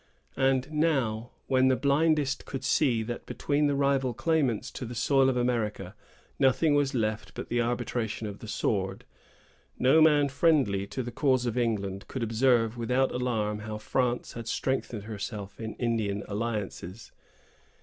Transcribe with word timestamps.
And 0.39 0.71
now, 0.71 1.29
when 1.45 1.67
the 1.67 1.75
blindest 1.75 2.47
could 2.47 2.63
see 2.63 3.03
that 3.03 3.27
between 3.27 3.67
the 3.67 3.75
rival 3.75 4.15
claimants 4.15 4.71
to 4.71 4.83
the 4.85 4.95
soil 4.95 5.29
of 5.29 5.37
America 5.37 5.93
nothing 6.39 6.73
was 6.73 6.95
left 6.95 7.35
but 7.35 7.49
the 7.49 7.61
arbitration 7.61 8.25
of 8.25 8.39
the 8.39 8.47
sword, 8.47 9.05
no 9.77 10.01
man 10.01 10.29
friendly 10.29 10.87
to 10.87 11.03
the 11.03 11.11
cause 11.11 11.45
of 11.45 11.55
England 11.55 12.07
could 12.07 12.23
observe 12.23 12.77
without 12.77 13.11
alarm 13.11 13.59
how 13.59 13.77
France 13.77 14.33
had 14.33 14.47
strengthened 14.47 15.03
herself 15.03 15.59
in 15.59 15.75
Indian 15.75 16.23
alliances. 16.27 17.11